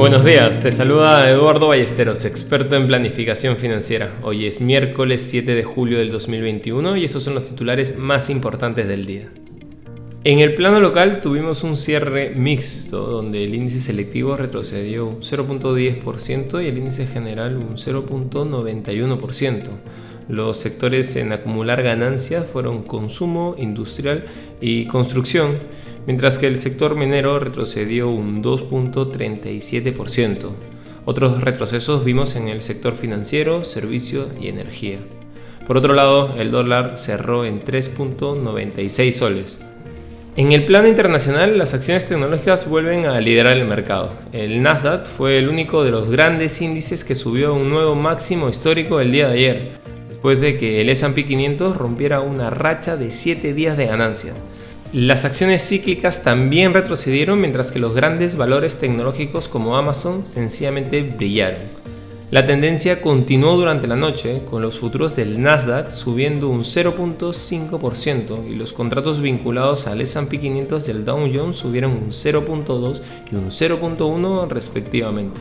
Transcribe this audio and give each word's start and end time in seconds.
Buenos 0.00 0.24
días, 0.24 0.62
te 0.62 0.72
saluda 0.72 1.28
Eduardo 1.28 1.68
Ballesteros, 1.68 2.24
experto 2.24 2.74
en 2.74 2.86
planificación 2.86 3.56
financiera. 3.56 4.10
Hoy 4.22 4.46
es 4.46 4.62
miércoles 4.62 5.26
7 5.28 5.54
de 5.54 5.62
julio 5.62 5.98
del 5.98 6.10
2021 6.10 6.96
y 6.96 7.04
estos 7.04 7.22
son 7.22 7.34
los 7.34 7.44
titulares 7.44 7.98
más 7.98 8.30
importantes 8.30 8.88
del 8.88 9.04
día. 9.04 9.28
En 10.24 10.38
el 10.38 10.54
plano 10.54 10.80
local 10.80 11.20
tuvimos 11.20 11.64
un 11.64 11.76
cierre 11.76 12.30
mixto 12.30 13.08
donde 13.08 13.44
el 13.44 13.54
índice 13.54 13.82
selectivo 13.82 14.38
retrocedió 14.38 15.06
un 15.06 15.20
0.10% 15.20 16.64
y 16.64 16.68
el 16.68 16.78
índice 16.78 17.06
general 17.06 17.58
un 17.58 17.76
0.91%. 17.76 19.70
Los 20.28 20.58
sectores 20.58 21.16
en 21.16 21.32
acumular 21.32 21.82
ganancias 21.82 22.46
fueron 22.46 22.82
consumo, 22.82 23.54
industrial 23.58 24.26
y 24.60 24.86
construcción, 24.86 25.58
mientras 26.06 26.38
que 26.38 26.46
el 26.46 26.56
sector 26.56 26.94
minero 26.94 27.38
retrocedió 27.38 28.08
un 28.08 28.42
2.37%. 28.42 30.50
Otros 31.04 31.40
retrocesos 31.40 32.04
vimos 32.04 32.36
en 32.36 32.48
el 32.48 32.62
sector 32.62 32.94
financiero, 32.94 33.64
servicio 33.64 34.28
y 34.40 34.48
energía. 34.48 34.98
Por 35.66 35.76
otro 35.76 35.94
lado, 35.94 36.34
el 36.38 36.50
dólar 36.50 36.98
cerró 36.98 37.44
en 37.44 37.64
3.96 37.64 39.12
soles. 39.12 39.58
En 40.36 40.52
el 40.52 40.64
plano 40.64 40.86
internacional, 40.86 41.58
las 41.58 41.74
acciones 41.74 42.06
tecnológicas 42.06 42.68
vuelven 42.68 43.06
a 43.06 43.20
liderar 43.20 43.56
el 43.56 43.66
mercado. 43.66 44.12
El 44.32 44.62
Nasdaq 44.62 45.06
fue 45.06 45.38
el 45.38 45.48
único 45.48 45.82
de 45.82 45.90
los 45.90 46.08
grandes 46.08 46.62
índices 46.62 47.04
que 47.04 47.16
subió 47.16 47.48
a 47.48 47.52
un 47.52 47.68
nuevo 47.68 47.94
máximo 47.94 48.48
histórico 48.48 49.00
el 49.00 49.10
día 49.10 49.28
de 49.28 49.34
ayer 49.34 49.89
después 50.20 50.38
de 50.38 50.58
que 50.58 50.82
el 50.82 50.90
S&P 50.90 51.24
500 51.24 51.78
rompiera 51.78 52.20
una 52.20 52.50
racha 52.50 52.98
de 52.98 53.10
7 53.10 53.54
días 53.54 53.78
de 53.78 53.86
ganancia. 53.86 54.34
Las 54.92 55.24
acciones 55.24 55.66
cíclicas 55.66 56.22
también 56.22 56.74
retrocedieron 56.74 57.40
mientras 57.40 57.72
que 57.72 57.78
los 57.78 57.94
grandes 57.94 58.36
valores 58.36 58.78
tecnológicos 58.78 59.48
como 59.48 59.78
Amazon 59.78 60.26
sencillamente 60.26 61.00
brillaron. 61.00 61.62
La 62.30 62.46
tendencia 62.46 63.00
continuó 63.00 63.56
durante 63.56 63.88
la 63.88 63.96
noche, 63.96 64.42
con 64.44 64.60
los 64.60 64.78
futuros 64.78 65.16
del 65.16 65.40
Nasdaq 65.40 65.90
subiendo 65.90 66.50
un 66.50 66.64
0.5% 66.64 68.46
y 68.46 68.56
los 68.56 68.74
contratos 68.74 69.22
vinculados 69.22 69.86
al 69.86 70.02
S&P 70.02 70.38
500 70.38 70.86
y 70.86 70.90
el 70.90 71.06
Dow 71.06 71.30
Jones 71.32 71.56
subieron 71.56 71.92
un 71.92 72.10
0.2 72.10 73.00
y 73.32 73.36
un 73.36 73.46
0.1 73.46 74.48
respectivamente. 74.50 75.40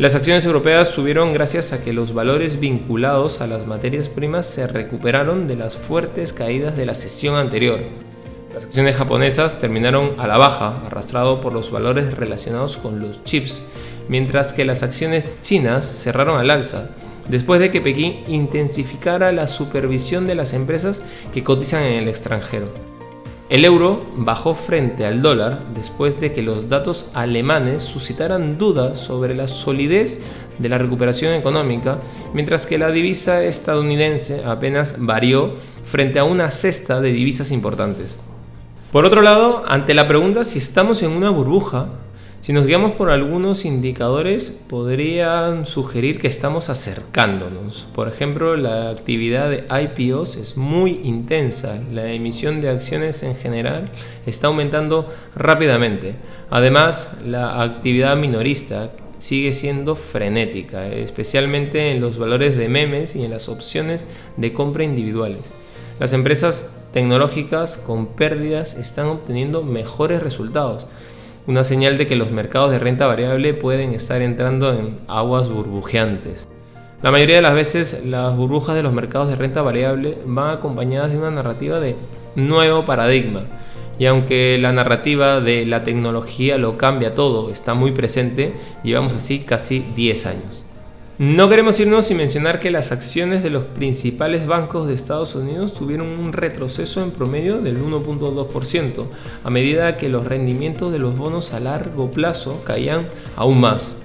Las 0.00 0.14
acciones 0.14 0.46
europeas 0.46 0.88
subieron 0.88 1.34
gracias 1.34 1.74
a 1.74 1.84
que 1.84 1.92
los 1.92 2.14
valores 2.14 2.58
vinculados 2.58 3.42
a 3.42 3.46
las 3.46 3.66
materias 3.66 4.08
primas 4.08 4.46
se 4.46 4.66
recuperaron 4.66 5.46
de 5.46 5.56
las 5.56 5.76
fuertes 5.76 6.32
caídas 6.32 6.74
de 6.74 6.86
la 6.86 6.94
sesión 6.94 7.36
anterior. 7.36 7.80
Las 8.54 8.64
acciones 8.64 8.96
japonesas 8.96 9.60
terminaron 9.60 10.18
a 10.18 10.26
la 10.26 10.38
baja, 10.38 10.80
arrastrado 10.86 11.42
por 11.42 11.52
los 11.52 11.70
valores 11.70 12.16
relacionados 12.16 12.78
con 12.78 12.98
los 12.98 13.22
chips, 13.24 13.62
mientras 14.08 14.54
que 14.54 14.64
las 14.64 14.82
acciones 14.82 15.32
chinas 15.42 15.84
cerraron 15.84 16.40
al 16.40 16.48
alza, 16.48 16.88
después 17.28 17.60
de 17.60 17.70
que 17.70 17.82
Pekín 17.82 18.24
intensificara 18.26 19.32
la 19.32 19.46
supervisión 19.48 20.26
de 20.26 20.34
las 20.34 20.54
empresas 20.54 21.02
que 21.34 21.44
cotizan 21.44 21.82
en 21.82 22.04
el 22.04 22.08
extranjero. 22.08 22.89
El 23.50 23.64
euro 23.64 24.06
bajó 24.14 24.54
frente 24.54 25.04
al 25.04 25.22
dólar 25.22 25.64
después 25.74 26.20
de 26.20 26.32
que 26.32 26.40
los 26.40 26.68
datos 26.68 27.10
alemanes 27.14 27.82
suscitaran 27.82 28.58
dudas 28.58 29.00
sobre 29.00 29.34
la 29.34 29.48
solidez 29.48 30.20
de 30.60 30.68
la 30.68 30.78
recuperación 30.78 31.34
económica, 31.34 31.98
mientras 32.32 32.64
que 32.64 32.78
la 32.78 32.92
divisa 32.92 33.42
estadounidense 33.42 34.44
apenas 34.44 34.94
varió 34.98 35.56
frente 35.82 36.20
a 36.20 36.24
una 36.24 36.52
cesta 36.52 37.00
de 37.00 37.10
divisas 37.10 37.50
importantes. 37.50 38.20
Por 38.92 39.04
otro 39.04 39.20
lado, 39.20 39.64
ante 39.66 39.94
la 39.94 40.06
pregunta 40.06 40.44
si 40.44 40.60
estamos 40.60 41.02
en 41.02 41.10
una 41.10 41.30
burbuja, 41.30 41.88
si 42.42 42.54
nos 42.54 42.66
guiamos 42.66 42.92
por 42.92 43.10
algunos 43.10 43.66
indicadores, 43.66 44.50
podrían 44.66 45.66
sugerir 45.66 46.18
que 46.18 46.26
estamos 46.26 46.70
acercándonos. 46.70 47.86
Por 47.94 48.08
ejemplo, 48.08 48.56
la 48.56 48.88
actividad 48.88 49.50
de 49.50 49.64
IPOs 49.68 50.36
es 50.36 50.56
muy 50.56 51.02
intensa. 51.04 51.78
La 51.92 52.10
emisión 52.10 52.62
de 52.62 52.70
acciones 52.70 53.22
en 53.24 53.36
general 53.36 53.90
está 54.24 54.46
aumentando 54.46 55.06
rápidamente. 55.36 56.14
Además, 56.48 57.18
la 57.26 57.62
actividad 57.62 58.16
minorista 58.16 58.90
sigue 59.18 59.52
siendo 59.52 59.94
frenética, 59.94 60.86
especialmente 60.86 61.92
en 61.92 62.00
los 62.00 62.16
valores 62.16 62.56
de 62.56 62.70
memes 62.70 63.16
y 63.16 63.22
en 63.22 63.32
las 63.32 63.50
opciones 63.50 64.06
de 64.38 64.54
compra 64.54 64.82
individuales. 64.82 65.42
Las 65.98 66.14
empresas 66.14 66.74
tecnológicas 66.94 67.76
con 67.76 68.06
pérdidas 68.06 68.76
están 68.76 69.08
obteniendo 69.08 69.62
mejores 69.62 70.22
resultados 70.22 70.86
una 71.46 71.64
señal 71.64 71.98
de 71.98 72.06
que 72.06 72.16
los 72.16 72.30
mercados 72.30 72.70
de 72.70 72.78
renta 72.78 73.06
variable 73.06 73.54
pueden 73.54 73.94
estar 73.94 74.22
entrando 74.22 74.72
en 74.72 74.98
aguas 75.08 75.48
burbujeantes. 75.48 76.48
La 77.02 77.10
mayoría 77.10 77.36
de 77.36 77.42
las 77.42 77.54
veces 77.54 78.04
las 78.04 78.36
burbujas 78.36 78.76
de 78.76 78.82
los 78.82 78.92
mercados 78.92 79.28
de 79.28 79.36
renta 79.36 79.62
variable 79.62 80.18
van 80.26 80.54
acompañadas 80.54 81.10
de 81.10 81.18
una 81.18 81.30
narrativa 81.30 81.80
de 81.80 81.96
nuevo 82.34 82.84
paradigma. 82.84 83.44
Y 83.98 84.06
aunque 84.06 84.58
la 84.60 84.72
narrativa 84.72 85.40
de 85.40 85.66
la 85.66 85.84
tecnología 85.84 86.58
lo 86.58 86.78
cambia 86.78 87.14
todo 87.14 87.50
está 87.50 87.74
muy 87.74 87.92
presente, 87.92 88.54
llevamos 88.82 89.14
así 89.14 89.40
casi 89.40 89.80
10 89.94 90.26
años. 90.26 90.64
No 91.20 91.50
queremos 91.50 91.78
irnos 91.78 92.06
sin 92.06 92.16
mencionar 92.16 92.60
que 92.60 92.70
las 92.70 92.92
acciones 92.92 93.42
de 93.42 93.50
los 93.50 93.64
principales 93.64 94.46
bancos 94.46 94.88
de 94.88 94.94
Estados 94.94 95.34
Unidos 95.34 95.74
tuvieron 95.74 96.06
un 96.06 96.32
retroceso 96.32 97.02
en 97.02 97.10
promedio 97.10 97.60
del 97.60 97.78
1.2%, 97.78 99.04
a 99.44 99.50
medida 99.50 99.98
que 99.98 100.08
los 100.08 100.24
rendimientos 100.26 100.90
de 100.90 100.98
los 100.98 101.18
bonos 101.18 101.52
a 101.52 101.60
largo 101.60 102.10
plazo 102.10 102.62
caían 102.64 103.08
aún 103.36 103.60
más. 103.60 104.00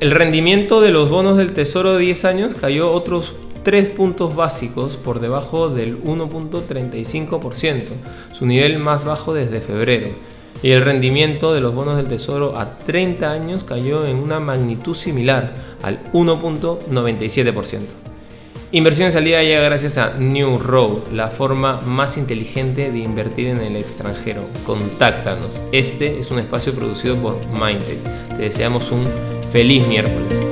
El 0.00 0.10
rendimiento 0.10 0.80
de 0.80 0.90
los 0.90 1.08
bonos 1.08 1.36
del 1.38 1.52
Tesoro 1.52 1.92
de 1.92 2.00
10 2.00 2.24
años 2.24 2.56
cayó 2.56 2.90
otros 2.90 3.36
3 3.62 3.90
puntos 3.90 4.34
básicos 4.34 4.96
por 4.96 5.20
debajo 5.20 5.68
del 5.68 6.02
1.35%, 6.02 7.82
su 8.32 8.46
nivel 8.46 8.80
más 8.80 9.04
bajo 9.04 9.32
desde 9.34 9.60
febrero 9.60 10.16
y 10.62 10.72
el 10.72 10.82
rendimiento 10.82 11.54
de 11.54 11.60
los 11.60 11.74
bonos 11.74 11.96
del 11.96 12.08
Tesoro 12.08 12.58
a 12.58 12.78
30 12.78 13.30
años 13.30 13.64
cayó 13.64 14.06
en 14.06 14.16
una 14.16 14.40
magnitud 14.40 14.94
similar 14.94 15.54
al 15.82 15.98
1.97%. 16.12 17.80
Inversiones 18.72 19.16
al 19.16 19.24
día 19.24 19.42
llega 19.42 19.62
gracias 19.62 19.98
a 19.98 20.14
New 20.14 20.56
Road, 20.58 21.08
la 21.12 21.28
forma 21.28 21.80
más 21.80 22.16
inteligente 22.16 22.92
de 22.92 22.98
invertir 22.98 23.48
en 23.48 23.60
el 23.60 23.74
extranjero. 23.74 24.44
Contáctanos. 24.64 25.60
Este 25.72 26.20
es 26.20 26.30
un 26.30 26.38
espacio 26.38 26.72
producido 26.72 27.16
por 27.16 27.44
Mindtech. 27.48 27.98
Te 28.36 28.42
deseamos 28.42 28.92
un 28.92 29.08
feliz 29.50 29.84
miércoles. 29.88 30.49